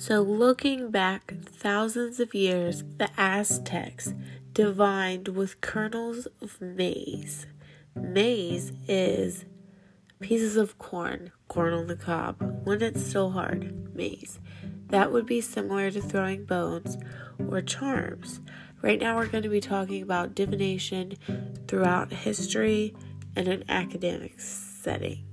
So, 0.00 0.22
looking 0.22 0.90
back 0.90 1.34
thousands 1.44 2.20
of 2.20 2.34
years, 2.34 2.84
the 2.96 3.10
Aztecs 3.18 4.14
divined 4.54 5.28
with 5.28 5.60
kernels 5.60 6.26
of 6.40 6.58
maize. 6.58 7.46
Maize 7.94 8.72
is 8.88 9.44
pieces 10.18 10.56
of 10.56 10.78
corn, 10.78 11.32
corn 11.48 11.74
on 11.74 11.86
the 11.86 11.96
cob, 11.96 12.40
when 12.64 12.80
it's 12.80 13.04
still 13.04 13.32
hard, 13.32 13.94
maize. 13.94 14.38
That 14.86 15.12
would 15.12 15.26
be 15.26 15.42
similar 15.42 15.90
to 15.90 16.00
throwing 16.00 16.46
bones 16.46 16.96
or 17.38 17.60
charms. 17.60 18.40
Right 18.80 18.98
now, 18.98 19.16
we're 19.16 19.26
going 19.26 19.42
to 19.42 19.50
be 19.50 19.60
talking 19.60 20.02
about 20.02 20.34
divination 20.34 21.12
throughout 21.68 22.10
history 22.10 22.94
in 23.36 23.48
an 23.48 23.64
academic 23.68 24.40
setting. 24.40 25.26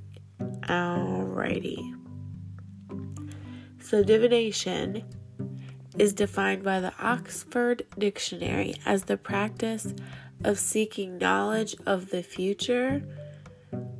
Alrighty. 0.64 2.07
So, 3.89 4.04
divination 4.04 5.05
is 5.97 6.11
defined 6.11 6.61
by 6.61 6.82
the 6.82 6.91
Oxford 7.00 7.83
Dictionary 7.97 8.75
as 8.86 9.04
the 9.04 9.15
practice 9.15 9.93
of 10.43 10.59
seeking 10.59 11.18
knowledge 11.18 11.73
of 11.86 12.09
the 12.09 12.21
future 12.21 13.01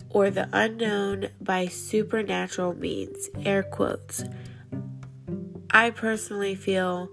or 0.10 0.30
the 0.30 0.50
unknown 0.52 1.30
by 1.40 1.68
supernatural 1.68 2.74
means. 2.74 3.30
Air 3.46 3.64
quotes. 3.64 4.26
I 5.70 5.92
personally 5.92 6.56
feel 6.56 7.10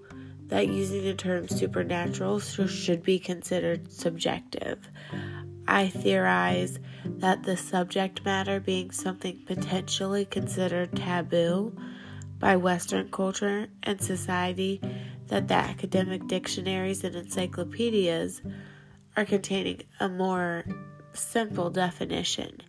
that 0.46 0.66
using 0.66 1.04
the 1.04 1.14
term 1.14 1.46
supernatural 1.46 2.40
should 2.40 3.04
be 3.04 3.20
considered 3.20 3.92
subjective. 3.92 4.88
I 5.68 5.90
theorize 5.90 6.80
that 7.04 7.44
the 7.44 7.56
subject 7.56 8.24
matter 8.24 8.58
being 8.58 8.90
something 8.90 9.44
potentially 9.46 10.24
considered 10.24 10.96
taboo 10.96 11.76
by 12.44 12.56
Western 12.56 13.08
culture 13.08 13.68
and 13.84 13.98
society, 14.02 14.78
that 15.28 15.48
the 15.48 15.54
academic 15.54 16.26
dictionaries 16.26 17.02
and 17.02 17.16
encyclopedias 17.16 18.42
are 19.16 19.24
containing 19.24 19.80
a 19.98 20.10
more 20.10 20.62
simple 21.14 21.70
definition, 21.70 22.60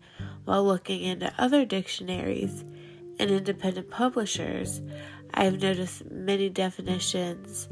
while 0.45 0.63
looking 0.63 1.01
into 1.01 1.33
other 1.37 1.65
dictionaries 1.65 2.63
and 3.19 3.29
independent 3.29 3.91
publishers, 3.91 4.79
I 5.33 5.43
have 5.43 5.61
noticed 5.61 6.09
many 6.09 6.47
definitions 6.47 7.67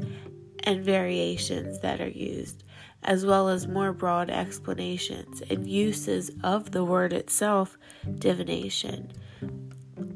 and 0.62 0.84
variations 0.84 1.80
that 1.80 2.02
are 2.02 2.08
used, 2.08 2.64
as 3.02 3.24
well 3.24 3.48
as 3.48 3.66
more 3.66 3.94
broad 3.94 4.28
explanations 4.28 5.40
and 5.48 5.66
uses 5.66 6.30
of 6.42 6.72
the 6.72 6.84
word 6.84 7.14
itself, 7.14 7.78
divination. 8.18 9.10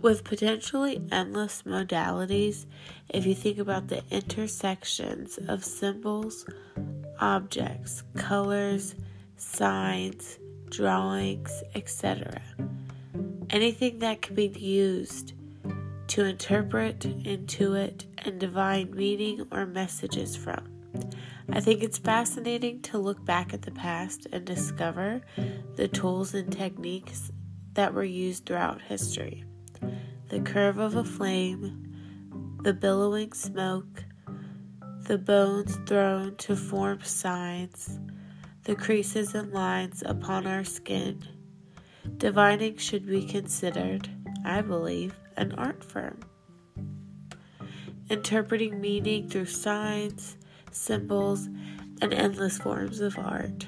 With 0.01 0.23
potentially 0.23 1.03
endless 1.11 1.63
modalities, 1.65 2.67
if 3.09 3.27
you 3.27 3.35
think 3.35 3.59
about 3.59 3.89
the 3.89 4.05
intersections 4.11 5.39
of 5.49 5.65
symbols, 5.65 6.47
objects, 7.21 8.05
colors, 8.15 8.95
signs, 9.37 10.39
drawings, 10.71 11.65
etc., 11.75 12.41
anything 13.51 13.99
that 13.99 14.23
can 14.23 14.37
be 14.37 14.47
used 14.47 15.33
to 16.09 16.25
interpret, 16.25 17.01
intuit, 17.01 18.05
and 18.19 18.39
divine 18.39 18.95
meaning 18.95 19.49
or 19.51 19.67
messages 19.67 20.37
from. 20.37 20.62
I 21.51 21.61
think 21.61 21.83
it's 21.83 21.99
fascinating 21.99 22.83
to 22.83 22.99
look 22.99 23.25
back 23.25 23.53
at 23.53 23.62
the 23.62 23.73
past 23.73 24.29
and 24.33 24.45
discover 24.45 25.23
the 25.75 25.89
tools 25.89 26.35
and 26.35 26.53
techniques 26.53 27.33
that 27.75 27.95
were 27.95 28.05
used 28.05 28.47
throughout 28.47 28.81
history. 28.83 29.45
The 30.29 30.41
curve 30.41 30.79
of 30.79 30.97
a 30.97 31.05
flame, 31.05 32.59
the 32.62 32.73
billowing 32.73 33.33
smoke, 33.33 34.05
the 35.05 35.19
bones 35.19 35.78
thrown 35.87 36.37
to 36.37 36.55
form 36.55 37.03
signs, 37.03 37.99
the 38.65 38.75
creases 38.75 39.34
and 39.34 39.53
lines 39.53 40.03
upon 40.05 40.47
our 40.47 40.65
skin. 40.65 41.22
Divining 42.19 42.77
should 42.77 43.06
be 43.06 43.25
considered, 43.25 44.11
I 44.44 44.61
believe, 44.61 45.15
an 45.37 45.53
art 45.55 45.83
form. 45.83 46.21
Interpreting 48.10 48.81
meaning 48.81 49.28
through 49.28 49.47
signs, 49.47 50.37
symbols, 50.71 51.47
and 52.00 52.12
endless 52.12 52.59
forms 52.59 53.00
of 53.00 53.19
art. 53.19 53.66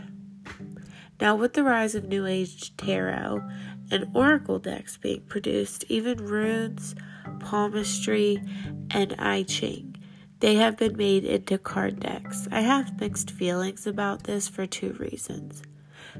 Now, 1.20 1.36
with 1.36 1.52
the 1.52 1.64
rise 1.64 1.94
of 1.94 2.04
New 2.04 2.26
Age 2.26 2.76
tarot 2.76 3.42
and 3.90 4.10
oracle 4.14 4.58
decks 4.58 4.96
being 4.96 5.22
produced, 5.22 5.84
even 5.88 6.18
runes, 6.24 6.94
palmistry, 7.40 8.42
and 8.90 9.14
I 9.18 9.42
Ching, 9.42 9.96
they 10.40 10.56
have 10.56 10.76
been 10.76 10.96
made 10.96 11.24
into 11.24 11.58
card 11.58 12.00
decks. 12.00 12.48
I 12.50 12.62
have 12.62 13.00
mixed 13.00 13.30
feelings 13.30 13.86
about 13.86 14.24
this 14.24 14.48
for 14.48 14.66
two 14.66 14.92
reasons. 14.94 15.62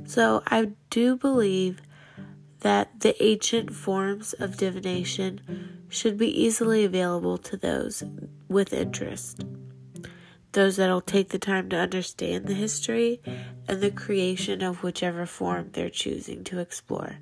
So, 0.05 0.43
I 0.47 0.73
do 0.91 1.17
believe 1.17 1.81
that 2.61 3.01
the 3.01 3.21
ancient 3.23 3.75
forms 3.75 4.35
of 4.35 4.57
divination 4.57 5.41
should 5.89 6.19
be 6.19 6.29
easily 6.29 6.85
available 6.85 7.39
to 7.39 7.57
those 7.57 8.05
with 8.49 8.73
interest. 8.73 9.45
Those 10.53 10.77
that'll 10.77 11.01
take 11.01 11.31
the 11.31 11.39
time 11.39 11.69
to 11.71 11.77
understand 11.77 12.47
the 12.47 12.55
history 12.55 13.21
and 13.69 13.81
the 13.81 13.91
creation 13.91 14.63
of 14.63 14.83
whichever 14.83 15.25
form 15.25 15.71
they're 15.73 15.89
choosing 15.89 16.45
to 16.45 16.59
explore. 16.59 17.19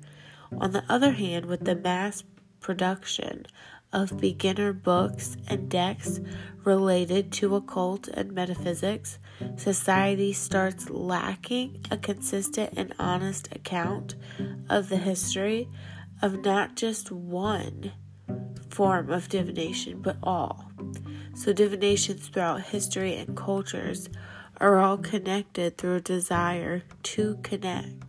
On 0.57 0.71
the 0.71 0.83
other 0.89 1.11
hand, 1.11 1.45
with 1.45 1.65
the 1.65 1.75
mass 1.75 2.23
production 2.59 3.45
of 3.91 4.19
beginner 4.19 4.73
books 4.73 5.37
and 5.47 5.69
decks 5.69 6.19
related 6.63 7.31
to 7.31 7.55
occult 7.55 8.07
and 8.07 8.31
metaphysics, 8.31 9.17
society 9.57 10.33
starts 10.33 10.89
lacking 10.89 11.83
a 11.89 11.97
consistent 11.97 12.73
and 12.77 12.93
honest 12.99 13.47
account 13.51 14.15
of 14.69 14.89
the 14.89 14.97
history 14.97 15.67
of 16.21 16.43
not 16.43 16.75
just 16.75 17.11
one 17.11 17.91
form 18.69 19.09
of 19.09 19.29
divination, 19.29 20.01
but 20.01 20.17
all. 20.21 20.71
So, 21.35 21.53
divinations 21.53 22.27
throughout 22.27 22.61
history 22.61 23.15
and 23.15 23.35
cultures 23.35 24.09
are 24.57 24.77
all 24.77 24.97
connected 24.97 25.77
through 25.77 25.95
a 25.95 26.01
desire 26.01 26.83
to 27.03 27.37
connect. 27.43 28.08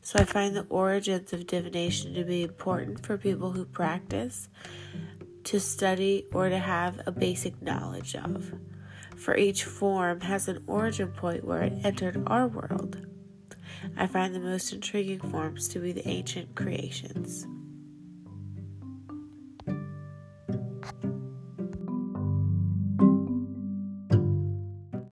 So, 0.00 0.18
I 0.20 0.24
find 0.24 0.56
the 0.56 0.66
origins 0.70 1.32
of 1.32 1.46
divination 1.46 2.14
to 2.14 2.24
be 2.24 2.42
important 2.42 3.04
for 3.04 3.18
people 3.18 3.52
who 3.52 3.64
practice, 3.64 4.48
to 5.44 5.60
study, 5.60 6.26
or 6.32 6.48
to 6.48 6.58
have 6.58 7.00
a 7.06 7.12
basic 7.12 7.60
knowledge 7.60 8.14
of. 8.14 8.54
For 9.16 9.36
each 9.36 9.64
form 9.64 10.20
has 10.20 10.48
an 10.48 10.62
origin 10.66 11.08
point 11.08 11.44
where 11.44 11.62
it 11.62 11.84
entered 11.84 12.22
our 12.26 12.46
world. 12.46 13.06
I 13.96 14.06
find 14.06 14.34
the 14.34 14.40
most 14.40 14.72
intriguing 14.72 15.20
forms 15.20 15.68
to 15.68 15.80
be 15.80 15.92
the 15.92 16.06
ancient 16.08 16.54
creations. 16.54 17.46